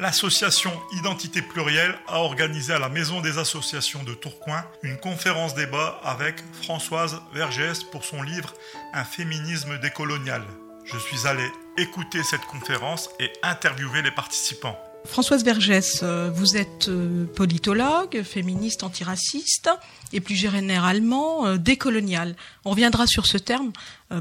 L'association 0.00 0.70
Identité 0.92 1.42
Plurielle 1.42 1.98
a 2.06 2.20
organisé 2.20 2.72
à 2.72 2.78
la 2.78 2.88
Maison 2.88 3.20
des 3.20 3.36
Associations 3.38 4.04
de 4.04 4.14
Tourcoing 4.14 4.64
une 4.84 4.96
conférence 4.96 5.56
débat 5.56 6.00
avec 6.04 6.36
Françoise 6.62 7.20
Vergès 7.34 7.82
pour 7.82 8.04
son 8.04 8.22
livre 8.22 8.54
Un 8.94 9.02
féminisme 9.02 9.76
décolonial. 9.78 10.42
Je 10.84 10.96
suis 10.98 11.26
allé 11.26 11.44
écouter 11.76 12.22
cette 12.22 12.46
conférence 12.46 13.10
et 13.18 13.32
interviewer 13.42 14.02
les 14.02 14.12
participants. 14.12 14.78
Françoise 15.08 15.42
Vergès, 15.42 16.00
euh, 16.02 16.30
vous 16.32 16.58
êtes 16.58 16.88
euh, 16.88 17.24
politologue, 17.24 18.22
féministe 18.22 18.82
antiraciste 18.82 19.70
et 20.12 20.20
plus 20.20 20.36
généralement 20.36 21.46
euh, 21.46 21.56
décoloniale. 21.56 22.36
On 22.66 22.70
reviendra 22.70 23.06
sur 23.06 23.26
ce 23.26 23.38
terme 23.38 23.72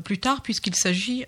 plus 0.03 0.17
tard 0.17 0.41
puisqu'il 0.41 0.75
s'agit, 0.75 1.25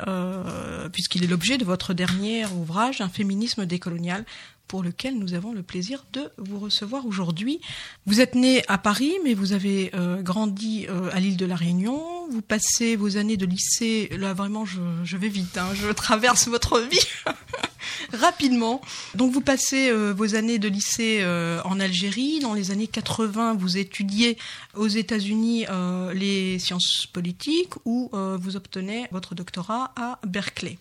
puisqu'il 0.91 1.23
est 1.23 1.27
l'objet 1.27 1.58
de 1.58 1.64
votre 1.64 1.94
dernier 1.94 2.45
ouvrage, 2.48 3.00
Un 3.00 3.08
féminisme 3.08 3.66
décolonial, 3.66 4.26
pour 4.70 4.84
lequel 4.84 5.20
nous 5.20 5.34
avons 5.34 5.52
le 5.52 5.64
plaisir 5.64 6.05
de 6.14 6.32
vous 6.38 6.59
recevoir 6.59 7.05
aujourd'hui. 7.05 7.59
Vous 8.05 8.22
êtes 8.22 8.36
né 8.36 8.64
à 8.70 8.78
Paris, 8.78 9.14
mais 9.26 9.34
vous 9.34 9.52
avez 9.52 9.92
grandi 10.22 10.88
à 11.12 11.20
l'île 11.20 11.36
de 11.36 11.45
la 11.45 11.58
Réunion. 11.58 12.30
Vous 12.30 12.42
passez 12.42 12.95
vos 12.95 13.18
années 13.18 13.36
de 13.36 13.45
lycée, 13.45 14.09
là 14.18 14.34
vraiment 14.34 14.64
je, 14.66 15.18
vais 15.18 15.28
vite, 15.28 15.58
hein, 15.58 15.70
je 15.73 15.92
traverse 15.92 16.48
votre 16.48 16.80
vie. 16.80 17.00
rapidement. 18.14 18.82
Donc 19.16 19.32
vous 19.32 19.42
passez 19.42 19.90
euh, 19.90 20.14
vos 20.14 20.36
années 20.36 20.59
de 20.59 20.68
lycée 20.68 21.20
euh, 21.22 21.62
en 21.66 21.80
Algérie. 21.80 22.40
Dans 22.40 22.54
les 22.54 22.72
années 22.72 22.88
80, 22.88 23.56
vous 23.56 23.78
étudiez 23.78 24.38
aux 24.76 24.88
États-Unis 24.88 25.66
euh, 25.70 26.14
les 26.14 26.59
sciences 26.59 27.08
politiques 27.12 27.73
où 27.86 28.09
vous 28.12 28.56
obtenez 28.56 29.08
votre 29.12 29.36
doctorat 29.36 29.92
à 29.95 30.20
Berkeley. 30.26 30.78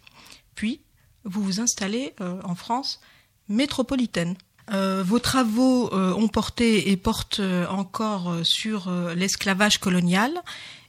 Puis 0.55 0.81
vous 1.25 1.43
vous 1.43 1.61
installez 1.61 2.15
en 2.21 2.55
France 2.55 3.01
métropolitaine. 3.49 4.35
vos 4.71 5.19
travaux 5.19 5.93
ont 5.93 6.29
porté 6.29 6.91
et 6.91 6.97
portent 6.97 7.41
encore 7.71 8.35
sur 8.45 8.91
l'esclavage 9.17 9.79
colonial 9.79 10.33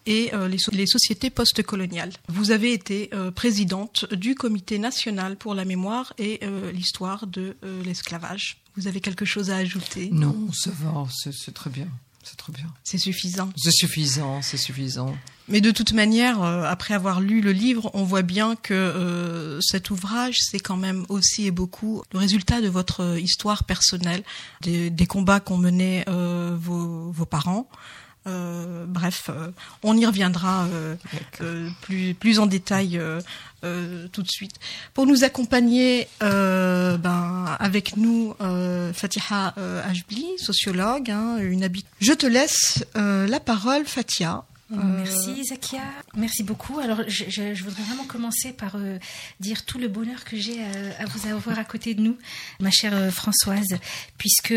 et 0.06 0.34
euh, 0.34 0.48
les, 0.48 0.88
sociétés 0.88 1.30
postcoloniales. 1.30 2.12
Vous 2.28 2.52
avez 2.52 2.74
été 2.74 3.10
euh, 3.14 3.32
présidente 3.32 4.12
du 4.14 4.36
Comité 4.36 4.80
national 4.80 5.38
pour 5.38 5.54
la 5.54 5.66
mémoire 5.66 6.14
et 6.18 6.40
euh, 6.44 6.72
l'histoire 6.72 7.28
de 7.28 7.56
l'esclavage. 7.86 8.62
Vous 8.76 8.88
avez 8.88 9.02
quelque 9.02 9.26
chose 9.26 9.52
à 9.52 9.58
ajouter? 9.58 10.10
Non, 10.12 10.50
ça 10.54 10.72
va, 10.72 11.06
c'est 11.10 11.54
très 11.54 11.70
bien. 11.70 11.88
C'est 12.24 12.38
très 12.38 12.54
bien. 12.54 12.68
C'est 12.84 12.98
suffisant. 12.98 13.50
C'est 13.56 13.72
suffisant, 13.72 14.42
c'est 14.42 14.58
suffisant. 14.58 15.16
Mais 15.48 15.62
de 15.62 15.72
toute 15.72 15.94
manière, 15.94 16.44
après 16.44 16.94
avoir 16.94 17.22
lu 17.22 17.42
le 17.42 17.52
livre, 17.52 17.90
on 17.96 18.04
voit 18.04 18.22
bien 18.22 18.56
que 18.56 19.58
cet 19.62 19.90
ouvrage, 19.90 20.38
c'est 20.42 20.60
quand 20.60 20.78
même 20.78 21.06
aussi 21.10 21.48
et 21.48 21.52
beaucoup 21.52 22.04
le 22.14 22.20
résultat 22.20 22.62
de 22.62 22.68
votre 22.68 23.18
histoire 23.18 23.64
personnelle, 23.64 24.24
des, 24.62 25.08
combats 25.08 25.40
qu'ont 25.40 25.58
menés 25.58 26.04
vos, 26.08 27.12
vos, 27.12 27.26
parents, 27.26 27.68
euh, 28.28 28.86
bref, 28.86 29.30
euh, 29.30 29.52
on 29.82 29.96
y 29.98 30.06
reviendra 30.06 30.66
euh, 30.66 31.70
plus, 31.82 32.14
plus 32.14 32.40
en 32.40 32.46
détail 32.46 33.00
tout 34.12 34.22
de 34.24 34.30
suite. 34.30 34.56
Pour 34.94 35.06
nous 35.06 35.24
accompagner, 35.24 36.08
ben, 36.22 37.58
avec 37.60 37.98
nous, 37.98 38.34
Fatiha 38.94 39.54
Ajbli, 39.86 40.38
sociologue, 40.38 41.12
hein, 41.12 41.38
une 41.40 41.70
Je 42.00 42.14
te 42.14 42.26
laisse 42.26 42.86
la 42.96 43.40
parole, 43.40 43.86
Fatia. 43.86 44.44
Euh, 44.72 44.76
merci 44.78 45.46
Zakia, 45.46 45.82
merci 46.16 46.44
beaucoup. 46.44 46.80
Alors 46.80 47.02
je, 47.08 47.24
je, 47.28 47.64
voudrais 47.64 47.82
vraiment 47.84 48.04
commencer 48.04 48.54
par 48.54 48.76
euh, 48.76 49.00
dire 49.40 49.66
tout 49.66 49.80
le 49.80 49.88
bonheur 49.88 50.24
que 50.26 50.38
j'ai 50.38 50.60
euh, 50.60 50.92
à, 51.00 51.06
vous 51.06 51.28
avoir 51.28 51.58
à 51.58 51.64
côté 51.64 51.96
de 51.96 52.02
nous, 52.02 52.18
ma 52.60 52.70
chère 52.70 53.12
Françoise, 53.12 53.80
puisque 54.18 54.54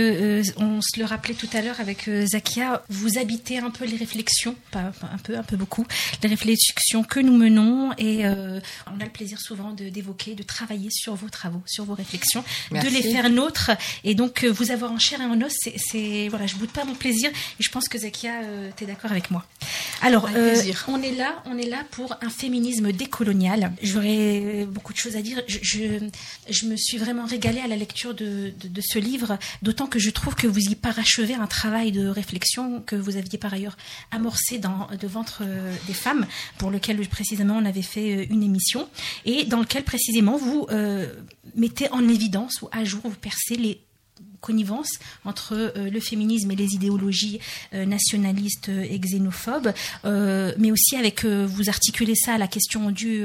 on 0.58 0.80
se 0.82 0.98
le 0.98 1.04
rappelait 1.04 1.34
tout 1.34 1.48
à 1.54 1.62
l'heure 1.62 1.80
avec 1.80 2.10
Zakia, 2.26 2.82
vous 2.90 3.18
habitez 3.18 3.58
un 3.58 3.70
peu 3.70 3.86
les 3.86 3.96
réflexions, 3.96 4.54
pas, 4.70 4.92
un 5.02 5.18
peu, 5.18 5.36
un 5.36 5.42
peu 5.42 5.56
beaucoup, 5.56 5.86
les 6.22 6.28
réflexions 6.28 7.04
que 7.04 7.20
nous 7.20 7.36
menons 7.36 7.92
et 7.96 8.26
on 8.26 9.00
a 9.00 9.04
le 9.04 9.10
plaisir 9.10 9.40
souvent 9.40 9.72
d'évoquer, 9.72 10.34
de, 10.34 10.42
travailler 10.42 10.90
sur 10.90 11.14
vos 11.14 11.28
travaux, 11.28 11.62
sur 11.66 11.84
vos 11.84 11.94
réflexions, 11.94 12.44
de 12.70 12.88
les 12.88 13.02
faire 13.02 13.30
nôtres 13.30 13.70
et 14.04 14.14
donc 14.14 14.44
vous 14.44 14.70
avoir 14.70 14.92
en 14.92 14.98
chair 14.98 15.20
et 15.20 15.24
en 15.24 15.40
os, 15.40 15.54
c'est 15.76 16.28
voilà, 16.28 16.46
je 16.46 16.56
boude 16.56 16.70
pas 16.70 16.84
mon 16.84 16.94
plaisir 16.94 17.30
et 17.30 17.62
je 17.62 17.70
pense 17.70 17.88
que 17.88 17.98
Zakia, 17.98 18.32
tu 18.76 18.84
es 18.84 18.86
d'accord 18.86 19.10
avec 19.10 19.30
moi. 19.30 19.46
Alors, 20.04 20.28
euh, 20.34 20.56
on 20.88 21.00
est 21.00 21.12
là, 21.12 21.40
on 21.46 21.56
est 21.56 21.68
là 21.68 21.84
pour 21.92 22.16
un 22.22 22.28
féminisme 22.28 22.90
décolonial. 22.90 23.72
J'aurais 23.82 24.66
beaucoup 24.68 24.92
de 24.92 24.98
choses 24.98 25.14
à 25.14 25.22
dire. 25.22 25.40
Je, 25.46 25.60
je, 26.50 26.66
me 26.66 26.76
suis 26.76 26.98
vraiment 26.98 27.24
régalée 27.24 27.60
à 27.60 27.68
la 27.68 27.76
lecture 27.76 28.12
de, 28.12 28.52
de, 28.60 28.80
ce 28.80 28.98
livre, 28.98 29.38
d'autant 29.62 29.86
que 29.86 30.00
je 30.00 30.10
trouve 30.10 30.34
que 30.34 30.48
vous 30.48 30.58
y 30.58 30.74
parachevez 30.74 31.34
un 31.34 31.46
travail 31.46 31.92
de 31.92 32.08
réflexion 32.08 32.82
que 32.84 32.96
vous 32.96 33.16
aviez 33.16 33.38
par 33.38 33.54
ailleurs 33.54 33.76
amorcé 34.10 34.58
dans 34.58 34.88
de 35.00 35.06
ventre 35.06 35.42
euh, 35.42 35.72
des 35.86 35.94
femmes, 35.94 36.26
pour 36.58 36.72
lequel 36.72 37.06
précisément 37.06 37.54
on 37.56 37.64
avait 37.64 37.82
fait 37.82 38.16
euh, 38.16 38.26
une 38.28 38.42
émission, 38.42 38.88
et 39.24 39.44
dans 39.44 39.60
lequel 39.60 39.84
précisément 39.84 40.36
vous 40.36 40.66
mettez 41.54 41.90
en 41.92 42.08
évidence 42.08 42.60
ou 42.62 42.68
à 42.72 42.84
jour, 42.84 43.02
vous 43.04 43.10
percez 43.10 43.56
les 43.56 43.80
connivence 44.42 44.98
entre 45.24 45.54
euh, 45.54 45.88
le 45.88 46.00
féminisme 46.00 46.50
et 46.50 46.56
les 46.56 46.74
idéologies 46.74 47.38
euh, 47.72 47.86
nationalistes 47.86 48.68
et 48.68 48.98
xénophobes, 48.98 49.72
euh, 50.04 50.52
mais 50.58 50.70
aussi 50.70 50.96
avec 50.96 51.24
vous 51.24 51.68
articulez 51.68 52.14
ça 52.16 52.34
à 52.34 52.38
la 52.38 52.48
question 52.48 52.90
du, 52.90 53.24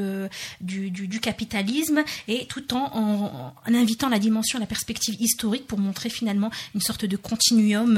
du, 0.61 1.19
capitalisme 1.19 2.03
et 2.27 2.45
tout 2.45 2.75
en, 2.75 3.53
en, 3.65 3.73
invitant 3.73 4.07
la 4.07 4.19
dimension, 4.19 4.59
la 4.59 4.67
perspective 4.67 5.15
historique 5.19 5.65
pour 5.65 5.79
montrer 5.79 6.09
finalement 6.09 6.51
une 6.75 6.81
sorte 6.81 7.05
de 7.05 7.17
continuum 7.17 7.95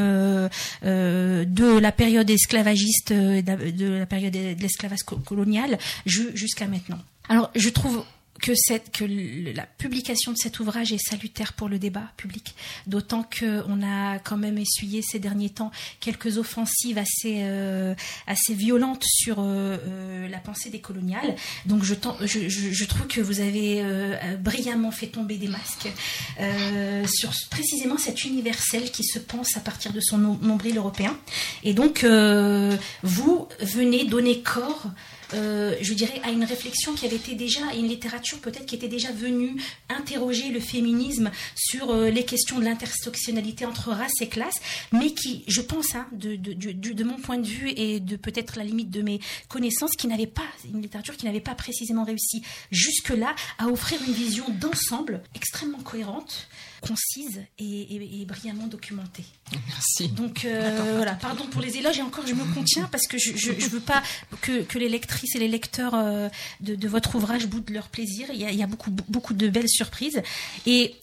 de 0.82 1.80
la 1.80 1.92
période 1.92 2.30
esclavagiste, 2.30 3.12
de 3.12 3.98
la 3.98 4.06
période 4.06 4.34
de 4.34 4.62
l'esclavage 4.62 5.04
colonial 5.04 5.78
jusqu'à 6.06 6.68
maintenant. 6.68 7.00
Alors, 7.28 7.52
je 7.56 7.70
trouve 7.70 8.06
que, 8.42 9.54
la 9.56 9.66
publication 9.66 10.32
de 10.32 10.38
cet 10.38 10.60
ouvrage 10.60 10.92
est 10.94 10.98
salutaire 10.98 11.54
pour 11.54 11.70
le 11.70 11.80
débat 11.80 12.12
public, 12.18 12.56
d'autant 12.88 13.24
qu'on 13.24 13.84
a 13.84 14.20
quand 14.20 14.38
même 14.38 14.58
essuyé 14.58 15.02
ces 15.02 15.20
derniers 15.20 15.50
temps 15.50 15.72
quelques 16.00 16.38
offensives 16.38 16.98
assez, 16.98 17.38
euh, 17.44 17.94
violentes 18.50 19.04
sur 19.06 19.40
euh, 19.40 19.78
euh, 19.88 20.28
la 20.28 20.40
pensée 20.40 20.70
des 20.70 20.80
coloniales. 20.80 21.36
Donc 21.66 21.84
je, 21.84 21.94
trouve 22.86 23.08
que 23.08 23.22
vous 23.22 23.40
avez 23.40 23.84
brillamment 24.40 24.92
fait 24.92 25.08
tomber 25.08 25.38
des 25.38 25.48
masques 25.48 25.90
sur 27.08 27.32
précisément 27.50 27.98
cet 27.98 28.26
universel 28.26 28.92
qui 28.92 29.04
se 29.04 29.20
pense 29.20 29.56
à 29.58 29.60
partir 29.60 29.94
de 29.94 30.00
son 30.00 30.18
nombril 30.18 30.78
européen. 30.78 31.18
Et 31.64 31.74
donc 31.74 32.04
vous 32.04 33.48
venez 33.62 34.06
donner 34.06 34.42
corps 34.42 34.88
euh, 35.34 35.76
je 35.82 35.94
dirais, 35.94 36.20
à 36.24 36.32
une 36.32 36.44
réflexion 36.44 36.94
qui 36.94 37.06
avait 37.06 37.16
été 37.16 37.36
déjà, 37.36 37.62
à 37.70 37.76
une 37.76 37.88
littérature 37.88 38.40
peut-être 38.40 38.66
qui 38.66 38.76
était 38.76 38.88
déjà 38.88 39.12
venue 39.12 39.62
interroger 39.90 40.50
le 40.50 40.60
féminisme 40.60 41.32
sur 41.56 41.92
euh, 41.92 42.10
les 42.10 42.26
questions 42.26 42.60
de 42.60 42.66
l'intersectionnalité 42.66 43.66
entre 43.66 43.90
races 43.90 44.22
et 44.22 44.28
classes, 44.28 44.60
mais 44.92 45.14
qui, 45.14 45.44
je 45.48 45.62
pense, 45.62 45.96
hein, 45.96 46.08
de, 46.12 46.36
de, 46.36 46.54
de, 46.72 47.04
mon 47.04 47.18
point 47.18 47.38
de 47.38 47.48
vue 47.48 47.72
et 47.76 48.00
de 48.00 48.16
peut-être 48.16 48.58
la 48.58 48.64
limite 48.64 48.90
de 48.90 49.02
mes 49.02 49.20
connaissances, 49.48 49.92
qui 49.92 50.08
n'avait 50.08 50.28
pas, 50.28 50.44
une 50.72 50.82
littérature 50.82 51.16
qui 51.16 51.26
n'avait 51.26 51.40
pas 51.40 51.56
précisément 51.56 52.04
réussi 52.04 52.44
jusque-là 52.72 53.36
à 53.58 53.68
offrir 53.68 54.00
une 54.08 54.14
vision 54.14 54.46
d'ensemble 54.50 55.22
extrêmement 55.36 55.80
cohérente 55.80 56.48
concise 56.82 57.42
et, 57.58 58.26
brillamment 58.26 58.68
documentée. 58.68 59.26
Merci. 59.68 60.10
Donc 60.10 60.46
euh, 60.46 60.94
voilà, 60.96 61.14
pardon 61.14 61.46
pour 61.48 61.62
les 61.62 61.78
éloges 61.78 62.00
et 62.00 62.02
encore 62.02 62.26
je 62.28 62.34
me 62.34 62.54
contiens 62.54 62.88
parce 62.92 63.08
que 63.08 63.18
je 63.18 63.52
ne 63.52 63.70
veux 63.70 63.80
pas 63.80 64.04
que, 64.42 64.64
que, 64.64 64.78
les 64.78 64.90
lectrices 64.90 65.36
et 65.36 65.40
les 65.40 65.48
lecteurs 65.48 65.96
euh, 65.96 66.30
de, 66.62 66.88
votre 66.88 67.16
ouvrage 67.16 67.48
boudent 67.48 67.72
leur 67.72 67.88
plaisir. 67.90 68.28
Il 68.34 68.40
y 68.40 68.46
a, 68.46 68.52
il 68.52 68.58
y 68.58 68.64
a 68.64 68.68
beaucoup, 68.68 68.92
beaucoup 68.92 69.34
de 69.34 69.48
belles 69.48 69.70
surprises. 69.70 70.22
Et 70.66 70.96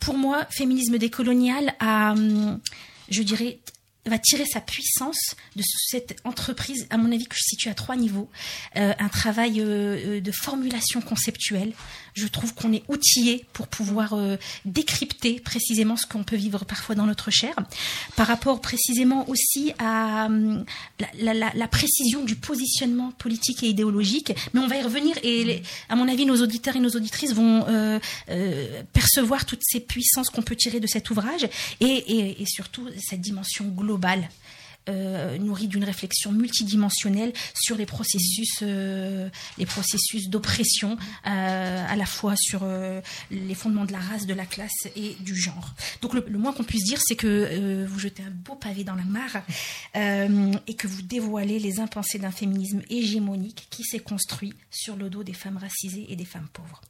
pour 0.00 0.16
moi, 0.16 0.46
féminisme 0.50 0.98
décolonial 0.98 1.74
a, 1.80 2.12
hum, 2.12 2.60
je 3.08 3.22
dirais, 3.22 3.58
va 4.06 4.18
tirer 4.18 4.44
sa 4.46 4.60
puissance 4.60 5.34
de 5.56 5.62
cette 5.90 6.16
entreprise, 6.24 6.86
à 6.90 6.96
mon 6.96 7.12
avis, 7.12 7.26
que 7.26 7.34
je 7.36 7.42
situe 7.42 7.68
à 7.68 7.74
trois 7.74 7.96
niveaux. 7.96 8.28
Euh, 8.76 8.92
un 8.98 9.08
travail 9.08 9.60
euh, 9.60 10.16
euh, 10.16 10.20
de 10.20 10.32
formulation 10.32 11.00
conceptuelle. 11.00 11.72
Je 12.14 12.26
trouve 12.26 12.54
qu'on 12.54 12.72
est 12.72 12.82
outillé 12.88 13.44
pour 13.52 13.68
pouvoir 13.68 14.14
décrypter 14.64 15.38
précisément 15.38 15.98
ce 15.98 16.06
qu'on 16.06 16.24
peut 16.24 16.36
vivre 16.36 16.64
parfois 16.64 16.94
dans 16.94 17.04
notre 17.04 17.30
chair. 17.30 17.54
Par 18.16 18.26
rapport 18.26 18.62
précisément 18.62 19.28
aussi 19.28 19.74
à 19.78 20.24
hum, 20.24 20.64
la, 21.20 21.68
précision 21.68 22.24
du 22.24 22.34
positionnement 22.34 23.10
politique 23.18 23.62
et 23.62 23.68
idéologique. 23.68 24.32
Mais 24.54 24.60
on 24.60 24.66
va 24.66 24.76
y 24.76 24.82
revenir 24.82 25.14
et 25.22 25.62
à 25.90 25.96
mon 25.96 26.08
avis, 26.08 26.24
nos 26.24 26.42
auditeurs 26.42 26.76
et 26.76 26.80
nos 26.80 26.88
auditrices 26.88 27.34
vont 27.34 27.66
percevoir 28.94 29.44
toutes 29.44 29.62
ces 29.62 29.80
puissances 29.80 30.30
qu'on 30.30 30.40
peut 30.40 30.56
tirer 30.56 30.80
de 30.80 30.86
cet 30.86 31.10
ouvrage 31.10 31.46
et, 31.80 32.40
et 32.40 32.46
surtout 32.46 32.88
cette 32.98 33.20
dimension 33.20 33.66
globale 33.66 33.95
euh, 34.88 35.38
nourri 35.38 35.68
d'une 35.68 35.84
réflexion 35.84 36.32
multidimensionnelle 36.32 37.32
sur 37.54 37.76
les 37.76 37.86
processus, 37.86 38.60
euh, 38.62 39.28
les 39.58 39.66
processus 39.66 40.28
d'oppression, 40.28 40.96
euh, 41.26 41.86
à 41.88 41.96
la 41.96 42.06
fois 42.06 42.34
sur 42.36 42.60
euh, 42.62 43.00
les 43.30 43.54
fondements 43.54 43.84
de 43.84 43.92
la 43.92 43.98
race, 43.98 44.26
de 44.26 44.34
la 44.34 44.46
classe 44.46 44.88
et 44.94 45.16
du 45.20 45.34
genre. 45.34 45.74
Donc 46.02 46.14
le, 46.14 46.24
le 46.28 46.38
moins 46.38 46.52
qu'on 46.52 46.64
puisse 46.64 46.84
dire, 46.84 47.00
c'est 47.04 47.16
que 47.16 47.84
vous 47.86 47.98
jetez 47.98 48.22
un 48.22 48.30
beau 48.30 48.54
pavé 48.54 48.84
dans 48.84 48.94
la 48.94 49.04
mare 49.04 49.42
et 49.94 50.74
que 50.74 50.86
vous 50.86 51.02
dévoilez 51.02 51.58
les 51.58 51.80
impensés 51.80 52.18
d'un 52.18 52.30
féminisme 52.30 52.82
hégémonique 52.90 53.66
qui 53.70 53.82
s'est 53.84 53.98
construit 53.98 54.54
sur 54.70 54.96
le 54.96 55.10
dos 55.10 55.24
des 55.24 55.32
femmes 55.32 55.56
racisées 55.56 56.06
et 56.08 56.16
des 56.16 56.24
femmes 56.24 56.48
pauvres. 56.52 56.80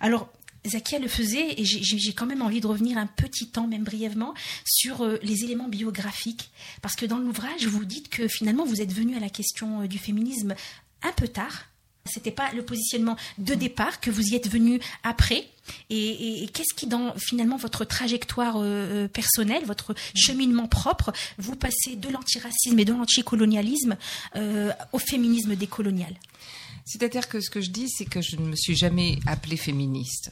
Alors, 0.00 0.28
Zakia 0.68 0.98
le 0.98 1.08
faisait, 1.08 1.60
et 1.60 1.64
j'ai- 1.64 2.12
quand 2.12 2.26
même 2.26 2.42
envie 2.42 2.60
de 2.60 2.66
revenir 2.66 2.98
un 2.98 3.06
petit 3.06 3.48
temps, 3.48 3.66
même 3.66 3.84
brièvement, 3.84 4.34
sur 4.64 5.02
euh, 5.02 5.18
les 5.22 5.44
éléments 5.44 5.68
biographiques. 5.68 6.50
Parce 6.82 6.94
que 6.96 7.06
dans 7.06 7.18
l'ouvrage, 7.18 7.66
vous 7.66 7.84
dites 7.84 8.08
que 8.08 8.28
finalement, 8.28 8.64
vous 8.64 8.80
êtes 8.80 8.92
venu 8.92 9.16
à 9.16 9.20
la 9.20 9.30
question 9.30 9.82
euh, 9.82 9.86
du 9.86 9.98
féminisme 9.98 10.54
un 11.02 11.12
peu 11.12 11.28
tard. 11.28 11.64
C'était 12.10 12.30
pas 12.30 12.50
le 12.54 12.64
positionnement 12.64 13.16
de 13.36 13.52
départ, 13.54 14.00
que 14.00 14.10
vous 14.10 14.28
y 14.28 14.34
êtes 14.34 14.48
venu 14.48 14.80
après. 15.02 15.46
Et, 15.90 15.96
et- 16.08 16.44
et 16.44 16.48
qu'est-ce 16.48 16.74
qui, 16.74 16.86
dans 16.86 17.12
finalement 17.18 17.58
votre 17.58 17.84
trajectoire 17.84 18.56
euh, 18.56 18.62
euh, 19.04 19.08
personnelle, 19.08 19.64
votre 19.66 19.94
cheminement 20.14 20.66
propre, 20.68 21.12
vous 21.36 21.54
passez 21.54 21.96
de 21.96 22.08
l'antiracisme 22.08 22.78
et 22.78 22.86
de 22.86 22.92
l'anticolonialisme 22.94 23.96
euh, 24.36 24.72
au 24.92 24.98
féminisme 24.98 25.54
décolonial? 25.56 26.14
C'est-à-dire 26.86 27.28
que 27.28 27.42
ce 27.42 27.50
que 27.50 27.60
je 27.60 27.68
dis, 27.68 27.86
c'est 27.90 28.06
que 28.06 28.22
je 28.22 28.36
ne 28.36 28.46
me 28.46 28.56
suis 28.56 28.74
jamais 28.74 29.18
appelée 29.26 29.58
féministe, 29.58 30.30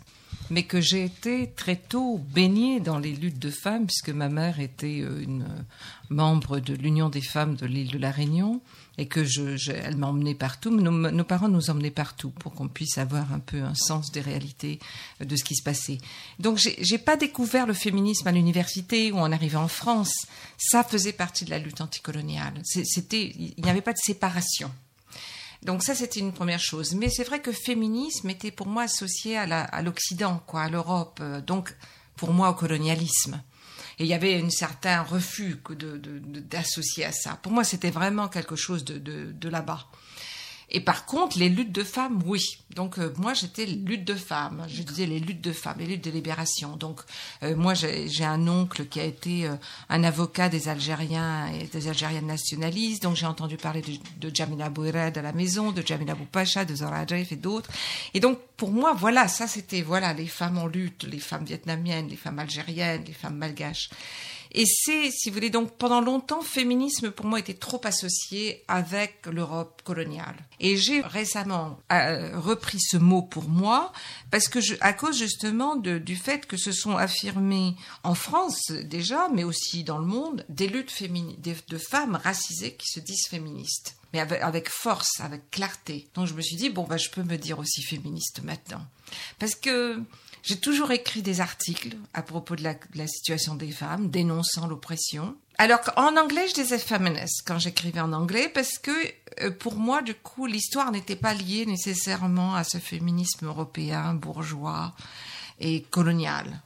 mais 0.50 0.62
que 0.64 0.80
j'ai 0.80 1.04
été 1.04 1.50
très 1.56 1.76
tôt 1.76 2.18
baignée 2.32 2.80
dans 2.80 2.98
les 2.98 3.12
luttes 3.12 3.38
de 3.38 3.50
femmes, 3.50 3.86
puisque 3.86 4.10
ma 4.10 4.28
mère 4.28 4.60
était 4.60 5.00
euh, 5.02 5.22
une 5.22 5.42
euh, 5.42 5.62
membre 6.10 6.60
de 6.60 6.74
l'Union 6.74 7.08
des 7.08 7.20
femmes 7.20 7.56
de 7.56 7.66
l'île 7.66 7.90
de 7.90 7.98
la 7.98 8.10
Réunion, 8.10 8.60
et 8.98 9.06
que 9.08 9.24
je, 9.24 9.56
je- 9.56 9.72
elle 9.72 9.96
m'a 9.96 10.06
emmenée 10.06 10.34
partout. 10.34 10.70
Nos, 10.70 11.24
parents 11.24 11.48
nous 11.48 11.68
emmenaient 11.68 11.90
partout 11.90 12.30
pour 12.30 12.54
qu'on 12.54 12.68
puisse 12.68 12.96
avoir 12.96 13.32
un 13.32 13.40
peu 13.40 13.60
un 13.62 13.74
sens 13.74 14.10
des 14.12 14.20
réalités 14.22 14.78
euh, 15.20 15.24
de 15.24 15.36
ce 15.36 15.44
qui 15.44 15.54
se 15.56 15.62
passait. 15.62 15.98
Donc 16.38 16.58
j'ai 16.58 16.98
pas 16.98 17.16
découvert 17.16 17.66
le 17.66 17.74
féminisme 17.74 18.26
à 18.28 18.32
l'université 18.32 19.12
ou 19.12 19.18
en 19.18 19.32
arrivant 19.32 19.64
en 19.64 19.68
France. 19.68 20.14
Ça 20.56 20.82
faisait 20.84 21.12
partie 21.12 21.44
de 21.44 21.50
la 21.50 21.58
lutte 21.58 21.80
anticoloniale. 21.80 22.54
C'était, 22.64 23.34
il 23.36 23.62
n'y 23.62 23.68
avait 23.70 23.82
pas 23.82 23.92
de 23.92 23.98
séparation. 23.98 24.70
Donc 25.66 25.82
ça, 25.82 25.94
c'était 25.94 26.20
une 26.20 26.32
première 26.32 26.60
chose. 26.60 26.94
Mais 26.94 27.10
c'est 27.10 27.24
vrai 27.24 27.40
que 27.40 27.52
féminisme 27.52 28.30
était 28.30 28.50
pour 28.50 28.66
moi 28.68 28.84
associé 28.84 29.36
à 29.36 29.46
la- 29.46 29.64
à 29.64 29.82
l'Occident, 29.82 30.40
quoi, 30.46 30.62
à 30.62 30.68
l'Europe. 30.70 31.18
euh, 31.20 31.40
Donc 31.40 31.74
pour 32.16 32.32
moi 32.32 32.48
au 32.50 32.54
colonialisme. 32.54 33.42
Et 33.98 34.04
il 34.04 34.06
y 34.08 34.14
avait 34.14 34.40
un 34.42 34.48
certain 34.50 35.02
refus 35.02 35.56
que 35.64 35.72
de- 35.74 35.96
de- 35.98 36.40
d'associer 36.40 37.04
à 37.04 37.12
ça. 37.12 37.38
Pour 37.42 37.52
moi, 37.52 37.64
c'était 37.64 37.90
vraiment 37.90 38.28
quelque 38.28 38.56
chose 38.56 38.84
de 38.84 39.48
là-bas. 39.48 39.86
Et 40.68 40.80
par 40.80 41.06
contre, 41.06 41.38
les 41.38 41.48
luttes 41.48 41.72
de 41.72 41.84
femmes, 41.84 42.22
oui. 42.26 42.58
Donc 42.74 42.98
euh, 42.98 43.12
moi, 43.18 43.34
j'étais 43.34 43.66
lutte 43.66 44.04
de 44.04 44.14
femmes. 44.14 44.66
Je 44.68 44.82
disais 44.82 45.06
les 45.06 45.20
luttes 45.20 45.40
de 45.40 45.52
femmes, 45.52 45.76
les 45.78 45.86
luttes 45.86 46.04
de 46.04 46.10
libération. 46.10 46.76
Donc 46.76 47.00
euh, 47.44 47.54
moi, 47.54 47.74
j'ai 47.74 48.24
un 48.24 48.48
oncle 48.48 48.86
qui 48.86 48.98
a 48.98 49.04
été 49.04 49.46
euh, 49.46 49.54
un 49.88 50.02
avocat 50.02 50.48
des 50.48 50.68
Algériens 50.68 51.46
et 51.52 51.66
des 51.66 51.88
Algériennes 51.88 52.26
nationalistes. 52.26 53.04
Donc 53.04 53.14
j'ai 53.14 53.26
entendu 53.26 53.56
parler 53.56 53.80
de, 53.80 54.28
de 54.28 54.34
Jamila 54.34 54.68
Boured 54.68 55.16
à 55.16 55.22
la 55.22 55.32
maison, 55.32 55.70
de 55.70 55.86
Jamila 55.86 56.16
Boupacha, 56.16 56.64
de 56.64 56.74
Zora 56.74 56.98
Adjef 56.98 57.30
et 57.30 57.36
d'autres. 57.36 57.70
Et 58.12 58.20
donc 58.20 58.38
pour 58.56 58.72
moi, 58.72 58.92
voilà, 58.92 59.28
ça 59.28 59.46
c'était 59.46 59.82
voilà 59.82 60.14
les 60.14 60.26
femmes 60.26 60.58
en 60.58 60.66
lutte, 60.66 61.04
les 61.04 61.20
femmes 61.20 61.44
vietnamiennes, 61.44 62.08
les 62.08 62.16
femmes 62.16 62.40
algériennes, 62.40 63.04
les 63.06 63.12
femmes 63.12 63.36
malgaches. 63.36 63.88
Et 64.58 64.64
c'est, 64.66 65.10
si 65.10 65.28
vous 65.28 65.34
voulez, 65.34 65.50
donc 65.50 65.76
pendant 65.76 66.00
longtemps, 66.00 66.40
féminisme 66.40 67.10
pour 67.10 67.26
moi 67.26 67.38
était 67.38 67.52
trop 67.54 67.80
associé 67.84 68.64
avec 68.68 69.26
l'Europe 69.26 69.82
coloniale. 69.84 70.34
Et 70.60 70.78
j'ai 70.78 71.02
récemment 71.02 71.78
euh, 71.92 72.40
repris 72.40 72.80
ce 72.80 72.96
mot 72.96 73.20
pour 73.20 73.48
moi 73.50 73.92
parce 74.30 74.48
que 74.48 74.60
je, 74.62 74.74
à 74.80 74.94
cause 74.94 75.18
justement 75.18 75.76
du 75.76 76.16
fait 76.16 76.46
que 76.46 76.56
se 76.56 76.72
sont 76.72 76.96
affirmées 76.96 77.76
en 78.02 78.14
France 78.14 78.70
déjà, 78.70 79.28
mais 79.34 79.44
aussi 79.44 79.84
dans 79.84 79.98
le 79.98 80.06
monde, 80.06 80.44
des 80.48 80.68
luttes 80.68 80.90
féminines, 80.90 81.36
des- 81.38 81.54
de 81.68 81.78
femmes 81.78 82.18
racisées 82.22 82.74
qui 82.76 82.86
se 82.88 83.00
disent 83.00 83.26
féministes 83.28 83.96
mais 84.12 84.20
avec, 84.20 84.40
avec 84.40 84.68
force, 84.70 85.20
avec 85.20 85.50
clarté. 85.50 86.08
Donc 86.14 86.26
je 86.28 86.32
me 86.32 86.40
suis 86.40 86.56
dit, 86.56 86.70
bon, 86.70 86.84
bah, 86.84 86.96
je 86.96 87.10
peux 87.10 87.24
me 87.24 87.36
dire 87.36 87.58
aussi 87.58 87.82
féministe 87.82 88.40
maintenant. 88.42 88.80
Parce 89.38 89.54
que 89.56 90.00
j'ai 90.46 90.56
toujours 90.56 90.92
écrit 90.92 91.22
des 91.22 91.40
articles 91.40 91.96
à 92.14 92.22
propos 92.22 92.54
de 92.54 92.62
la, 92.62 93.06
situation 93.08 93.56
des 93.56 93.72
femmes, 93.72 94.10
dénonçant 94.10 94.68
l'oppression. 94.68 95.36
Alors 95.58 95.80
qu'en 95.80 96.16
anglais, 96.16 96.46
je 96.48 96.54
disais 96.54 96.78
feminist 96.78 97.42
quand 97.44 97.58
j'écrivais 97.58 97.98
en 97.98 98.12
anglais, 98.12 98.48
parce 98.54 98.78
que 98.78 98.92
euh, 99.42 99.50
pour 99.50 99.74
moi, 99.74 100.02
du 100.02 100.14
coup, 100.14 100.46
l'histoire 100.46 100.92
n'était 100.92 101.16
pas 101.16 101.34
liée 101.34 101.66
nécessairement 101.66 102.54
à 102.54 102.62
ce 102.62 102.78
féminisme 102.78 103.46
européen, 103.46 104.14
bourgeois 104.14 104.94
et 105.58 105.82
colonial. 105.82 106.62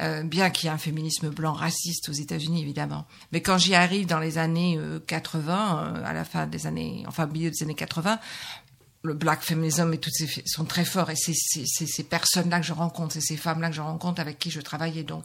Euh, 0.00 0.24
bien 0.24 0.50
qu'il 0.50 0.66
y 0.66 0.68
ait 0.68 0.74
un 0.74 0.78
féminisme 0.78 1.30
blanc 1.30 1.52
raciste 1.52 2.08
aux 2.08 2.12
États-Unis, 2.12 2.60
évidemment. 2.60 3.06
Mais 3.30 3.40
quand 3.40 3.58
j'y 3.58 3.76
arrive 3.76 4.06
dans 4.06 4.18
les 4.18 4.38
années 4.38 4.76
euh, 4.76 4.98
80, 5.06 5.94
euh, 5.94 6.04
à 6.04 6.12
la 6.12 6.24
fin 6.24 6.48
des 6.48 6.66
années, 6.66 7.04
enfin, 7.06 7.26
milieu 7.26 7.50
des 7.50 7.62
années 7.62 7.76
80, 7.76 8.18
le 9.04 9.14
black 9.14 9.42
feminism 9.42 9.92
et 9.92 9.98
toutes 9.98 10.14
ces 10.14 10.26
sont 10.46 10.64
très 10.64 10.84
forts 10.84 11.10
et 11.10 11.16
c'est 11.16 11.34
ces 11.66 12.04
personnes-là 12.04 12.60
que 12.60 12.66
je 12.66 12.72
rencontre, 12.72 13.12
c'est 13.12 13.20
ces 13.20 13.36
femmes-là 13.36 13.68
que 13.68 13.76
je 13.76 13.82
rencontre 13.82 14.20
avec 14.20 14.38
qui 14.38 14.50
je 14.50 14.60
travaillais. 14.60 15.02
Donc, 15.04 15.24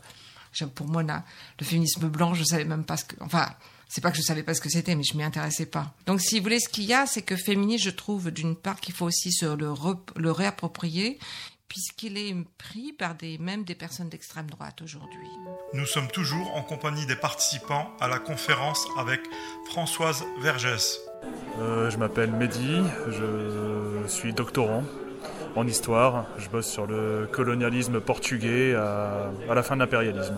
pour 0.76 0.88
moi, 0.88 1.02
le 1.02 1.66
féminisme 1.66 2.08
blanc, 2.10 2.34
je 2.34 2.44
savais 2.44 2.66
même 2.66 2.84
pas 2.84 2.98
ce 2.98 3.06
que, 3.06 3.16
enfin, 3.22 3.50
c'est 3.88 4.02
pas 4.02 4.12
que 4.12 4.18
je 4.18 4.22
savais 4.22 4.44
pas 4.44 4.54
ce 4.54 4.62
que 4.62 4.70
c'était, 4.70 4.96
mais 4.96 5.04
je 5.04 5.16
m'y 5.16 5.24
intéressais 5.24 5.66
pas. 5.66 5.94
Donc, 6.06 6.20
si 6.20 6.38
vous 6.38 6.44
voulez, 6.44 6.60
ce 6.60 6.68
qu'il 6.68 6.84
y 6.84 6.94
a, 6.94 7.06
c'est 7.06 7.22
que 7.22 7.38
féministe, 7.38 7.86
je 7.86 7.90
trouve, 7.90 8.32
d'une 8.32 8.56
part, 8.56 8.82
qu'il 8.82 8.94
faut 8.94 9.06
aussi 9.06 9.30
le, 9.42 9.74
le 10.16 10.32
réapproprier, 10.32 11.18
puisqu'il 11.70 12.18
est 12.18 12.36
pris 12.58 12.92
par 12.92 13.16
des, 13.16 13.38
même 13.38 13.64
des 13.64 13.76
personnes 13.76 14.10
d'extrême 14.10 14.50
droite 14.50 14.82
aujourd'hui. 14.82 15.30
Nous 15.74 15.86
sommes 15.86 16.10
toujours 16.10 16.54
en 16.56 16.64
compagnie 16.64 17.06
des 17.06 17.16
participants 17.16 17.90
à 18.02 18.08
la 18.10 18.20
conférence 18.20 18.86
avec 18.98 19.22
Françoise 19.70 20.26
Vergès. 20.42 21.00
Euh, 21.62 21.90
je 21.90 21.98
m'appelle 21.98 22.32
Mehdi, 22.32 22.82
je 23.10 24.08
suis 24.08 24.34
doctorant 24.34 24.84
en 25.56 25.68
histoire. 25.68 26.26
Je 26.38 26.50
bosse 26.50 26.68
sur 26.68 26.88
le 26.88 27.28
colonialisme 27.32 28.00
portugais 28.00 28.76
à, 28.76 29.32
à 29.50 29.56
la 29.56 29.64
fin 29.64 29.76
de 29.76 29.82
l'impérialisme. 29.82 30.36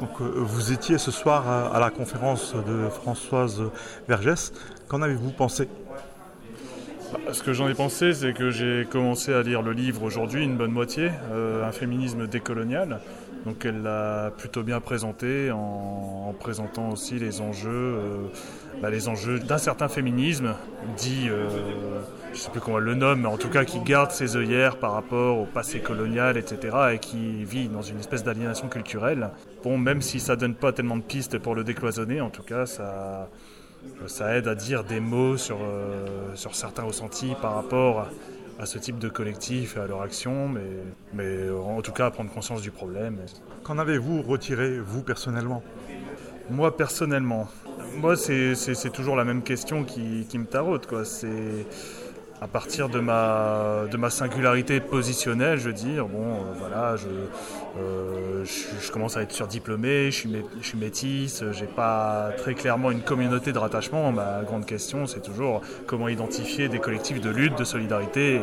Donc, 0.00 0.10
euh, 0.20 0.30
vous 0.36 0.72
étiez 0.72 0.98
ce 0.98 1.10
soir 1.10 1.48
à, 1.48 1.74
à 1.74 1.80
la 1.80 1.90
conférence 1.90 2.54
de 2.54 2.88
Françoise 2.88 3.62
Vergès. 4.08 4.52
Qu'en 4.88 5.02
avez-vous 5.02 5.30
pensé? 5.30 5.68
Bah, 7.12 7.32
Ce 7.32 7.42
que 7.42 7.52
j'en 7.52 7.68
ai 7.68 7.74
pensé, 7.74 8.12
c'est 8.14 8.32
que 8.32 8.50
j'ai 8.50 8.86
commencé 8.90 9.32
à 9.32 9.42
lire 9.42 9.62
le 9.62 9.72
livre 9.72 10.02
aujourd'hui, 10.02 10.44
une 10.44 10.56
bonne 10.56 10.70
moitié, 10.72 11.10
euh, 11.32 11.66
Un 11.66 11.72
féminisme 11.72 12.26
décolonial. 12.26 13.00
Donc 13.44 13.64
elle 13.64 13.82
l'a 13.82 14.32
plutôt 14.36 14.62
bien 14.62 14.80
présenté 14.80 15.50
en, 15.50 16.28
en 16.28 16.32
présentant 16.32 16.90
aussi 16.90 17.18
les 17.18 17.40
enjeux, 17.40 17.70
euh, 17.70 18.26
bah, 18.82 18.90
les 18.90 19.08
enjeux 19.08 19.38
d'un 19.38 19.58
certain 19.58 19.88
féminisme 19.88 20.54
dit, 20.96 21.28
euh, 21.28 21.48
je 22.32 22.38
sais 22.38 22.50
plus 22.50 22.60
comment 22.60 22.78
elle 22.78 22.84
le 22.84 22.94
nomme, 22.94 23.22
mais 23.22 23.28
en 23.28 23.36
tout 23.36 23.48
cas 23.48 23.64
qui 23.64 23.80
garde 23.80 24.10
ses 24.10 24.36
œillères 24.36 24.76
par 24.76 24.92
rapport 24.92 25.38
au 25.38 25.46
passé 25.46 25.80
colonial, 25.80 26.36
etc. 26.36 26.76
et 26.94 26.98
qui 26.98 27.44
vit 27.44 27.68
dans 27.68 27.82
une 27.82 27.98
espèce 27.98 28.24
d'aliénation 28.24 28.68
culturelle. 28.68 29.30
Bon, 29.62 29.78
même 29.78 30.02
si 30.02 30.20
ça 30.20 30.36
donne 30.36 30.54
pas 30.54 30.72
tellement 30.72 30.96
de 30.96 31.02
pistes 31.02 31.38
pour 31.38 31.54
le 31.54 31.64
décloisonner, 31.64 32.20
en 32.20 32.30
tout 32.30 32.42
cas 32.42 32.66
ça, 32.66 33.30
ça 34.06 34.36
aide 34.36 34.48
à 34.48 34.54
dire 34.54 34.84
des 34.84 35.00
mots 35.00 35.36
sur, 35.36 35.58
euh, 35.62 36.34
sur 36.34 36.54
certains 36.54 36.82
ressentis 36.82 37.34
par 37.40 37.54
rapport 37.54 38.08
à 38.58 38.66
ce 38.66 38.78
type 38.78 38.98
de 38.98 39.08
collectif 39.08 39.76
et 39.76 39.80
à 39.80 39.86
leur 39.86 40.02
action, 40.02 40.48
mais, 40.48 40.62
mais 41.14 41.48
en 41.50 41.80
tout 41.80 41.92
cas 41.92 42.06
à 42.06 42.10
prendre 42.10 42.30
conscience 42.30 42.60
du 42.60 42.70
problème. 42.70 43.18
Qu'en 43.62 43.78
avez-vous 43.78 44.22
retiré, 44.22 44.78
vous, 44.80 45.02
personnellement? 45.02 45.62
Moi 46.50 46.76
personnellement, 46.76 47.46
moi 47.98 48.16
c'est 48.16 48.92
toujours 48.92 49.16
la 49.16 49.24
même 49.24 49.42
question 49.42 49.84
qui, 49.84 50.26
qui 50.28 50.38
me 50.38 50.46
taraude. 50.46 50.86
quoi. 50.86 51.04
C'est 51.04 51.66
à 52.40 52.46
partir 52.46 52.88
de 52.88 53.00
ma, 53.00 53.86
de 53.90 53.96
ma 53.96 54.10
singularité 54.10 54.80
positionnelle, 54.80 55.58
je 55.58 55.66
veux 55.66 55.72
dire, 55.72 56.06
bon, 56.06 56.24
euh, 56.24 56.54
voilà, 56.58 56.96
je, 56.96 57.06
euh, 57.80 58.44
je, 58.44 58.92
commence 58.92 59.16
à 59.16 59.22
être 59.22 59.32
surdiplômé, 59.32 60.10
je 60.10 60.16
suis, 60.16 60.28
mé- 60.28 60.44
je 60.60 60.66
suis 60.66 60.78
métisse, 60.78 61.42
j'ai 61.52 61.66
pas 61.66 62.30
très 62.36 62.54
clairement 62.54 62.90
une 62.92 63.00
communauté 63.02 63.52
de 63.52 63.58
rattachement. 63.58 64.12
Ma 64.12 64.42
grande 64.44 64.66
question, 64.66 65.06
c'est 65.06 65.20
toujours 65.20 65.62
comment 65.86 66.08
identifier 66.08 66.68
des 66.68 66.78
collectifs 66.78 67.20
de 67.20 67.30
lutte, 67.30 67.58
de 67.58 67.64
solidarité 67.64 68.40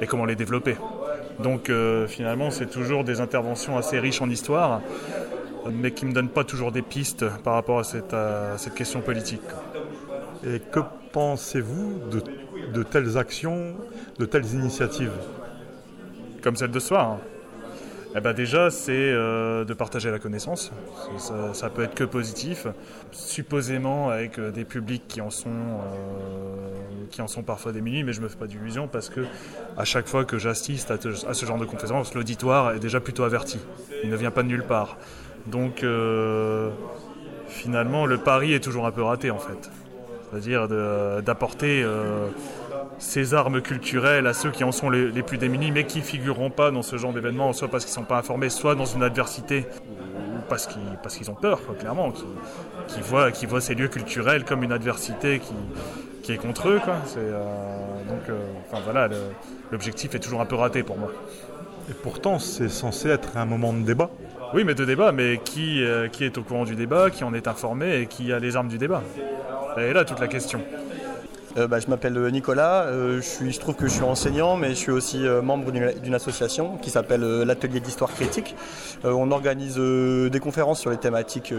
et, 0.00 0.06
comment 0.06 0.24
les 0.24 0.36
développer. 0.36 0.76
Donc 1.38 1.70
euh, 1.70 2.08
finalement, 2.08 2.50
c'est 2.50 2.66
toujours 2.68 3.04
des 3.04 3.20
interventions 3.20 3.78
assez 3.78 3.98
riches 4.00 4.20
en 4.22 4.28
histoire, 4.28 4.80
mais 5.70 5.92
qui 5.92 6.04
me 6.04 6.12
donnent 6.12 6.28
pas 6.28 6.44
toujours 6.44 6.72
des 6.72 6.82
pistes 6.82 7.26
par 7.44 7.54
rapport 7.54 7.78
à 7.78 7.84
cette, 7.84 8.12
à 8.12 8.58
cette 8.58 8.74
question 8.74 9.00
politique. 9.00 9.40
Et 10.46 10.60
que 10.60 10.80
pensez-vous 11.12 12.00
de, 12.72 12.82
telles 12.82 13.18
actions, 13.18 13.74
de 14.18 14.24
telles 14.24 14.54
initiatives? 14.54 15.12
Comme 16.42 16.56
celle 16.56 16.70
de 16.70 16.78
ce 16.78 16.88
soir. 16.88 17.18
eh 18.16 18.20
ben 18.20 18.32
Déjà, 18.32 18.70
c'est 18.70 18.92
euh, 18.92 19.66
de 19.66 19.74
partager 19.74 20.10
la 20.10 20.18
connaissance. 20.18 20.72
Ça, 21.52 21.68
peut 21.68 21.82
être 21.82 21.94
que 21.94 22.04
positif. 22.04 22.66
Supposément 23.12 24.08
avec 24.08 24.38
euh, 24.38 24.50
des 24.50 24.64
publics 24.64 25.06
qui 25.06 25.20
en 25.20 25.28
sont, 25.28 25.50
euh, 25.50 26.70
qui 27.10 27.20
en 27.20 27.28
sont 27.28 27.42
parfois 27.42 27.72
démunis, 27.72 28.02
mais 28.02 28.14
je 28.14 28.22
me 28.22 28.28
fais 28.28 28.38
pas 28.38 28.46
d'illusions 28.46 28.88
parce 28.88 29.10
que 29.10 29.20
à 29.76 29.84
chaque 29.84 30.08
fois 30.08 30.24
que 30.24 30.38
j'assiste 30.38 30.90
à, 30.90 31.34
ce 31.34 31.46
genre 31.46 31.58
de 31.58 31.66
conférence, 31.66 32.14
l'auditoire 32.14 32.72
est 32.72 32.80
déjà 32.80 33.00
plutôt 33.00 33.24
averti. 33.24 33.58
Il 34.02 34.08
ne 34.08 34.16
vient 34.16 34.30
pas 34.30 34.42
de 34.42 34.48
nulle 34.48 34.64
part. 34.64 34.96
Donc 35.46 35.84
finalement, 37.48 38.06
le 38.06 38.18
pari 38.18 38.54
est 38.54 38.60
toujours 38.60 38.86
un 38.86 38.92
peu 38.92 39.02
raté 39.02 39.30
en 39.30 39.38
fait. 39.38 39.70
C'est-à-dire 40.30 40.68
d'apporter 41.22 41.82
euh, 41.82 42.28
ces 42.98 43.34
armes 43.34 43.60
culturelles 43.60 44.26
à 44.26 44.32
ceux 44.32 44.50
qui 44.50 44.62
en 44.62 44.72
sont 44.72 44.88
les, 44.88 45.10
les 45.10 45.22
plus 45.22 45.38
démunis, 45.38 45.72
mais 45.72 45.84
qui 45.84 46.00
figureront 46.00 46.50
pas 46.50 46.70
dans 46.70 46.82
ce 46.82 46.96
genre 46.96 47.12
d'événement, 47.12 47.52
soit 47.52 47.68
parce 47.68 47.84
qu'ils 47.84 47.94
sont 47.94 48.04
pas 48.04 48.18
informés, 48.18 48.48
soit 48.48 48.74
dans 48.74 48.84
une 48.84 49.02
adversité, 49.02 49.66
ou 49.88 50.40
parce 50.48 50.66
qu'ils 50.66 50.80
parce 51.02 51.16
qu'ils 51.16 51.30
ont 51.30 51.34
peur, 51.34 51.64
quoi, 51.64 51.74
clairement, 51.74 52.12
qui, 52.12 52.24
qui, 52.88 53.00
voient, 53.00 53.32
qui 53.32 53.46
voient 53.46 53.60
ces 53.60 53.74
lieux 53.74 53.88
culturels 53.88 54.44
comme 54.44 54.62
une 54.62 54.72
adversité 54.72 55.40
qui, 55.40 55.54
qui 56.22 56.32
est 56.32 56.36
contre 56.36 56.68
eux. 56.68 56.80
Quoi. 56.82 56.96
Euh, 57.16 57.44
donc, 58.08 58.28
euh, 58.28 58.38
enfin 58.70 58.80
voilà, 58.84 59.08
l'objectif 59.72 60.14
est 60.14 60.20
toujours 60.20 60.40
un 60.40 60.46
peu 60.46 60.56
raté 60.56 60.82
pour 60.82 60.96
moi. 60.96 61.10
Et 61.90 61.94
pourtant, 61.94 62.38
c'est 62.38 62.68
censé 62.68 63.08
être 63.08 63.36
un 63.36 63.46
moment 63.46 63.72
de 63.72 63.80
débat. 63.80 64.10
Oui, 64.54 64.64
mais 64.64 64.74
de 64.74 64.84
débat, 64.84 65.12
mais 65.12 65.40
qui, 65.44 65.82
euh, 65.82 66.08
qui 66.08 66.24
est 66.24 66.38
au 66.38 66.42
courant 66.42 66.64
du 66.64 66.76
débat, 66.76 67.10
qui 67.10 67.24
en 67.24 67.34
est 67.34 67.48
informé 67.48 68.00
et 68.00 68.06
qui 68.06 68.32
a 68.32 68.38
les 68.38 68.56
armes 68.56 68.68
du 68.68 68.78
débat 68.78 69.02
Et 69.78 69.92
là 69.92 70.04
toute 70.04 70.20
la 70.20 70.28
question. 70.28 70.60
Euh, 71.56 71.66
bah, 71.66 71.80
je 71.80 71.88
m'appelle 71.88 72.16
Nicolas, 72.30 72.84
euh, 72.84 73.16
je, 73.16 73.20
suis, 73.22 73.52
je 73.52 73.58
trouve 73.58 73.74
que 73.74 73.88
je 73.88 73.92
suis 73.92 74.04
enseignant, 74.04 74.56
mais 74.56 74.70
je 74.70 74.74
suis 74.74 74.92
aussi 74.92 75.26
euh, 75.26 75.42
membre 75.42 75.72
d'une 75.72 76.14
association 76.14 76.76
qui 76.76 76.90
s'appelle 76.90 77.24
euh, 77.24 77.44
l'Atelier 77.44 77.80
d'Histoire 77.80 78.12
Critique. 78.12 78.54
Euh, 79.04 79.10
on 79.12 79.32
organise 79.32 79.76
des 79.76 80.40
conférences 80.40 80.78
sur 80.80 80.90
les 80.90 80.96
thématiques 80.96 81.52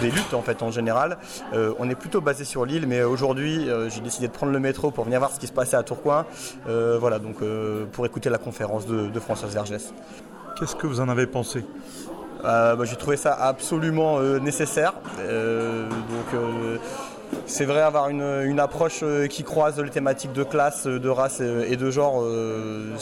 des 0.00 0.10
luttes 0.10 0.34
en 0.34 0.42
fait 0.42 0.62
en 0.62 0.70
général. 0.70 1.18
on 1.52 1.88
est 1.88 1.94
plutôt 1.94 2.20
basé 2.20 2.44
sur 2.44 2.64
l'île, 2.64 2.86
mais 2.86 3.02
aujourd'hui 3.02 3.68
j'ai 3.88 4.00
décidé 4.00 4.28
de 4.28 4.32
prendre 4.32 4.52
le 4.52 4.60
métro 4.60 4.90
pour 4.90 5.04
venir 5.04 5.18
voir 5.18 5.30
ce 5.30 5.40
qui 5.40 5.46
se 5.46 5.52
passait 5.52 5.76
à 5.76 5.82
Tourcoing. 5.82 6.26
voilà, 6.66 7.18
donc 7.18 7.36
pour 7.92 8.06
écouter 8.06 8.28
la 8.30 8.38
conférence 8.38 8.86
de, 8.86 9.08
de 9.08 9.20
Françoise 9.20 9.52
Vergès. 9.54 9.92
Qu'est-ce 10.58 10.76
que 10.76 10.86
vous 10.86 11.00
en 11.00 11.08
avez 11.08 11.26
pensé? 11.26 11.64
Bah, 12.42 12.76
J'ai 12.82 12.96
trouvé 12.96 13.16
ça 13.16 13.32
absolument 13.34 14.20
nécessaire. 14.20 14.92
donc 15.18 16.40
c'est 17.46 17.64
vrai 17.64 17.80
avoir 17.80 18.08
une, 18.08 18.22
une, 18.22 18.60
approche 18.60 19.00
euh, 19.02 19.26
qui 19.26 19.42
croise 19.42 19.78
les 19.80 19.90
thématiques 19.90 20.32
de 20.32 20.42
classe, 20.42 20.86
de 20.86 21.08
race 21.08 21.40
et 21.40 21.76
de 21.76 21.90
genre, 21.90 22.22
euh, 22.22 22.96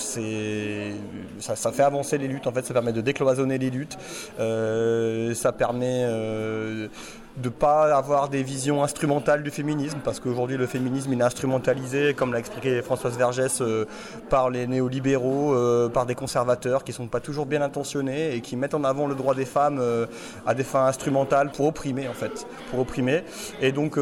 ça, 1.38 1.56
ça, 1.56 1.72
fait 1.72 1.82
avancer 1.82 2.18
les 2.18 2.28
luttes, 2.28 2.46
en 2.46 2.52
fait 2.52 2.64
ça 2.64 2.74
permet 2.74 2.92
de 2.92 3.00
décloisonner 3.00 3.58
les 3.58 3.70
luttes, 3.70 3.96
euh, 4.38 5.34
ça 5.34 5.52
permet 5.52 6.04
euh, 6.04 6.88
de 7.36 7.48
ne 7.48 7.48
pas 7.48 7.96
avoir 7.96 8.28
des 8.28 8.42
visions 8.42 8.82
instrumentales 8.82 9.42
du 9.42 9.50
féminisme, 9.50 9.98
parce 10.02 10.18
qu'aujourd'hui 10.18 10.56
le 10.56 10.66
féminisme 10.66 11.12
est 11.12 11.22
instrumentalisé, 11.22 12.14
comme 12.14 12.32
l'a 12.32 12.40
expliqué 12.40 12.82
Françoise 12.82 13.16
Vergès, 13.16 13.60
euh, 13.60 13.86
par 14.28 14.50
les 14.50 14.66
néolibéraux, 14.66 15.54
euh, 15.54 15.88
par 15.88 16.06
des 16.06 16.14
conservateurs 16.14 16.82
qui 16.82 16.90
ne 16.90 16.96
sont 16.96 17.06
pas 17.06 17.20
toujours 17.20 17.46
bien 17.46 17.62
intentionnés 17.62 18.34
et 18.34 18.40
qui 18.40 18.56
mettent 18.56 18.74
en 18.74 18.84
avant 18.84 19.06
le 19.06 19.14
droit 19.14 19.34
des 19.34 19.44
femmes 19.44 19.78
euh, 19.80 20.06
à 20.46 20.54
des 20.54 20.64
fins 20.64 20.86
instrumentales 20.86 21.50
pour 21.52 21.66
opprimer 21.66 22.08
en 22.08 22.14
fait, 22.14 22.46
pour 22.70 22.80
opprimer. 22.80 23.22
Et 23.60 23.72
donc 23.72 23.98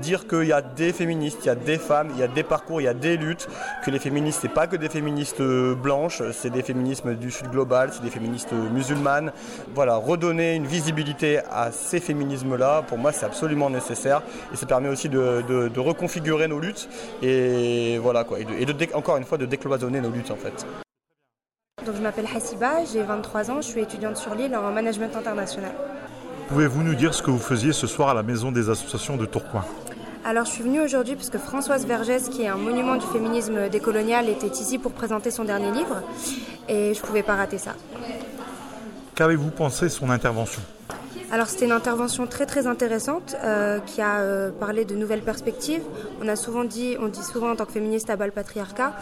dire 0.00 0.26
qu'il 0.26 0.44
y 0.44 0.52
a 0.52 0.62
des 0.62 0.92
féministes, 0.92 1.38
il 1.42 1.46
y 1.46 1.50
a 1.50 1.54
des 1.54 1.78
femmes, 1.78 2.08
il 2.14 2.20
y 2.20 2.22
a 2.22 2.28
des 2.28 2.42
parcours, 2.42 2.80
il 2.80 2.84
y 2.84 2.88
a 2.88 2.94
des 2.94 3.16
luttes, 3.16 3.48
que 3.84 3.90
les 3.90 3.98
féministes 3.98 4.40
c'est 4.42 4.48
pas 4.48 4.66
que 4.66 4.76
des 4.76 4.88
féministes 4.88 5.42
blanches, 5.42 6.22
c'est 6.32 6.50
des 6.50 6.62
féminismes 6.62 7.14
du 7.14 7.30
sud 7.30 7.50
global, 7.50 7.90
c'est 7.92 8.02
des 8.02 8.10
féministes 8.10 8.52
musulmanes. 8.52 9.32
Voilà, 9.74 9.96
redonner 9.96 10.54
une 10.54 10.66
visibilité 10.66 11.40
à 11.50 11.72
ces 11.72 12.00
féminismes 12.00 12.41
pour 12.86 12.98
moi, 12.98 13.12
c'est 13.12 13.26
absolument 13.26 13.70
nécessaire. 13.70 14.22
Et 14.52 14.56
ça 14.56 14.66
permet 14.66 14.88
aussi 14.88 15.08
de, 15.08 15.42
de, 15.48 15.68
de, 15.68 15.80
reconfigurer 15.80 16.48
nos 16.48 16.60
luttes 16.60 16.88
et 17.22 17.98
voilà 17.98 18.24
quoi, 18.24 18.38
et, 18.40 18.44
de, 18.44 18.52
et 18.54 18.64
de, 18.64 18.94
encore 18.94 19.16
une 19.16 19.24
fois 19.24 19.38
de 19.38 19.46
décloisonner 19.46 20.00
nos 20.00 20.10
luttes 20.10 20.30
en 20.30 20.36
fait. 20.36 20.66
Donc 21.84 21.96
je 21.96 22.02
m'appelle 22.02 22.26
Hassiba, 22.34 22.84
j'ai 22.92 23.02
23 23.02 23.50
ans, 23.50 23.56
je 23.60 23.66
suis 23.66 23.80
étudiante 23.80 24.16
sur 24.16 24.34
l'île 24.34 24.54
en 24.54 24.70
management 24.70 25.16
international. 25.16 25.72
Pouvez-vous 26.48 26.82
nous 26.82 26.94
dire 26.94 27.14
ce 27.14 27.22
que 27.22 27.30
vous 27.30 27.38
faisiez 27.38 27.72
ce 27.72 27.86
soir 27.86 28.10
à 28.10 28.14
la 28.14 28.22
maison 28.22 28.52
des 28.52 28.68
associations 28.68 29.16
de 29.16 29.26
Tourcoing? 29.26 29.64
Alors 30.24 30.44
je 30.44 30.52
suis 30.52 30.62
venue 30.62 30.80
aujourd'hui 30.80 31.16
parce 31.16 31.30
que 31.30 31.38
Françoise 31.38 31.84
Vergès, 31.86 32.28
qui 32.28 32.42
est 32.42 32.48
un 32.48 32.56
monument 32.56 32.94
du 32.94 33.06
féminisme 33.06 33.68
décolonial, 33.68 34.28
était 34.28 34.46
ici 34.46 34.78
pour 34.78 34.92
présenter 34.92 35.32
son 35.32 35.44
dernier 35.44 35.72
livre 35.72 36.02
et 36.68 36.94
je 36.94 37.00
ne 37.00 37.06
pouvais 37.06 37.24
pas 37.24 37.34
rater 37.34 37.58
ça. 37.58 37.74
Qu'avez-vous 39.16 39.50
pensé 39.50 39.86
de 39.86 39.90
son 39.90 40.10
intervention? 40.10 40.62
Alors 41.32 41.48
c'était 41.48 41.64
une 41.64 41.72
intervention 41.72 42.26
très 42.26 42.44
très 42.44 42.66
intéressante 42.66 43.36
euh, 43.42 43.78
qui 43.80 44.02
a 44.02 44.20
euh, 44.20 44.50
parlé 44.50 44.84
de 44.84 44.94
nouvelles 44.94 45.22
perspectives. 45.22 45.80
On 46.20 46.28
a 46.28 46.36
souvent 46.36 46.62
dit, 46.62 46.96
on 47.00 47.08
dit 47.08 47.22
souvent 47.22 47.50
en 47.50 47.56
tant 47.56 47.64
que 47.64 47.72
féministe 47.72 48.10
à 48.10 48.16
bas 48.16 48.26
le 48.26 48.32
patriarcat. 48.32 48.92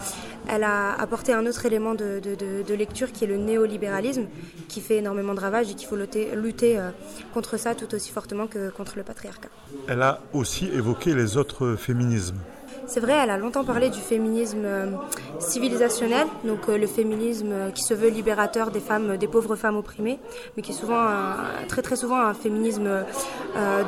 Elle 0.47 0.63
a 0.63 0.93
apporté 0.93 1.33
un 1.33 1.45
autre 1.45 1.65
élément 1.65 1.93
de, 1.93 2.73
lecture 2.73 3.11
qui 3.11 3.25
est 3.25 3.27
le 3.27 3.35
néolibéralisme, 3.35 4.27
qui 4.69 4.79
fait 4.79 4.97
énormément 4.99 5.33
de 5.33 5.41
ravages 5.41 5.69
et 5.71 5.73
qu'il 5.73 5.89
faut 5.89 5.97
lutter, 5.97 6.29
lutter 6.33 6.79
euh, 6.79 6.91
contre 7.33 7.57
ça 7.57 7.75
tout 7.75 7.93
aussi 7.93 8.11
fortement 8.11 8.47
que 8.47 8.69
contre 8.69 8.93
le 8.95 9.03
patriarcat. 9.03 9.49
Elle 9.89 10.01
a 10.01 10.21
aussi 10.31 10.67
évoqué 10.67 11.13
les 11.13 11.35
autres 11.35 11.75
féminismes. 11.75 12.39
C'est 12.87 12.99
vrai, 12.99 13.13
elle 13.13 13.29
a 13.29 13.37
longtemps 13.37 13.63
parlé 13.63 13.89
du 13.89 13.99
féminisme 13.99 14.65
euh, 14.65 14.91
civilisationnel, 15.39 16.27
donc 16.43 16.67
euh, 16.67 16.77
le 16.77 16.87
féminisme 16.87 17.51
euh, 17.51 17.71
qui 17.71 17.83
se 17.83 17.93
veut 17.93 18.09
libérateur 18.09 18.71
des 18.71 18.79
femmes, 18.79 19.17
des 19.17 19.27
pauvres 19.27 19.55
femmes 19.55 19.77
opprimées, 19.77 20.19
mais 20.55 20.63
qui 20.63 20.71
est 20.71 20.75
souvent 20.75 20.99
un, 20.99 21.37
très 21.67 21.81
très 21.81 21.95
souvent 21.95 22.19
un 22.19 22.33
féminisme 22.33 22.89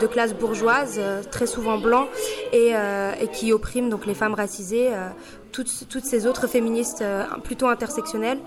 de 0.01 0.07
classe 0.07 0.33
bourgeoise, 0.33 0.99
très 1.31 1.47
souvent 1.47 1.77
blanc, 1.77 2.07
et, 2.51 2.73
qui 3.31 3.53
opprime 3.53 3.89
donc 3.89 4.05
les 4.05 4.13
femmes 4.13 4.33
racisées. 4.33 4.89
Toutes, 5.51 5.87
toutes, 5.89 6.05
ces 6.05 6.25
autres 6.25 6.47
féministes 6.47 7.03
plutôt 7.43 7.67
intersectionnelles, 7.67 8.39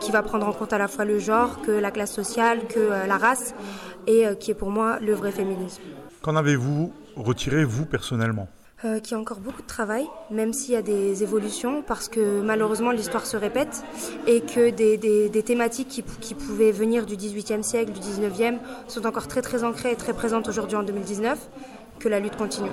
qui 0.00 0.12
va 0.12 0.22
prendre 0.22 0.46
en 0.46 0.52
compte 0.52 0.72
à 0.72 0.78
la 0.78 0.88
fois 0.88 1.04
le 1.04 1.18
genre, 1.18 1.60
que 1.62 1.72
la 1.72 1.90
classe 1.90 2.12
sociale, 2.12 2.66
que 2.68 3.06
la 3.06 3.16
race, 3.16 3.54
et 4.06 4.24
qui 4.38 4.50
est 4.50 4.54
pour 4.54 4.70
moi 4.70 4.98
le 5.00 5.14
vrai 5.14 5.32
féminisme. 5.32 5.82
Qu'en 6.22 6.36
avez-vous 6.36 6.92
retiré, 7.16 7.64
vous, 7.64 7.86
personnellement? 7.86 8.48
Euh, 8.84 9.00
qui 9.00 9.14
a 9.14 9.18
encore 9.18 9.40
beaucoup 9.40 9.62
de 9.62 9.66
travail, 9.66 10.06
même 10.30 10.52
s'il 10.52 10.74
y 10.74 10.76
a 10.76 10.82
des 10.82 11.22
évolutions, 11.22 11.82
parce 11.82 12.08
que 12.08 12.42
malheureusement 12.42 12.90
l'histoire 12.90 13.24
se 13.24 13.38
répète 13.38 13.82
et 14.26 14.42
que 14.42 14.68
des, 14.68 14.98
des, 14.98 15.42
thématiques 15.42 15.88
qui, 15.88 16.02
qui, 16.02 16.34
pouvaient 16.34 16.72
venir 16.72 17.06
du 17.06 17.16
XVIIIe 17.16 17.64
siècle, 17.64 17.92
du 17.92 18.00
XIXe, 18.00 18.58
sont 18.86 19.06
encore 19.06 19.28
très 19.28 19.40
très 19.40 19.64
ancrées 19.64 19.92
et 19.92 19.96
très 19.96 20.12
présentes 20.12 20.48
aujourd'hui 20.48 20.76
en 20.76 20.82
2019, 20.82 21.38
que 21.98 22.08
la 22.10 22.20
lutte 22.20 22.36
continue. 22.36 22.70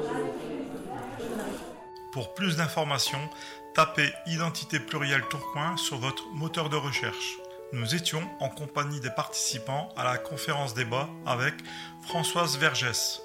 Pour 2.12 2.34
plus 2.34 2.58
d'informations, 2.58 3.30
tapez 3.74 4.12
Identité 4.28 4.80
plurielle 4.80 5.24
Tourcoing 5.30 5.78
sur 5.78 5.98
votre 5.98 6.28
moteur 6.34 6.70
de 6.70 6.76
recherche. 6.76 7.38
Nous 7.72 7.96
étions 7.96 8.22
en 8.40 8.50
compagnie 8.50 9.00
des 9.00 9.10
participants 9.10 9.90
à 9.98 10.04
la 10.04 10.18
conférence 10.18 10.74
débat 10.74 11.10
avec 11.26 11.56
Françoise 12.02 12.58
Vergès. 12.58 13.22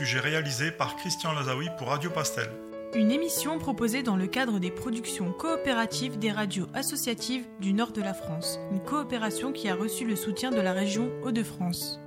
Sujet 0.00 0.20
réalisé 0.20 0.70
par 0.70 0.96
Christian 0.96 1.34
Lazaoui 1.34 1.66
pour 1.76 1.88
Radio 1.88 2.08
Pastel. 2.08 2.48
Une 2.94 3.10
émission 3.10 3.58
proposée 3.58 4.02
dans 4.02 4.16
le 4.16 4.26
cadre 4.26 4.58
des 4.58 4.70
productions 4.70 5.30
coopératives 5.30 6.18
des 6.18 6.32
radios 6.32 6.68
associatives 6.72 7.44
du 7.60 7.74
nord 7.74 7.92
de 7.92 8.00
la 8.00 8.14
France. 8.14 8.58
Une 8.72 8.82
coopération 8.82 9.52
qui 9.52 9.68
a 9.68 9.74
reçu 9.74 10.06
le 10.06 10.16
soutien 10.16 10.52
de 10.52 10.60
la 10.62 10.72
région 10.72 11.10
Hauts-de-France. 11.22 12.00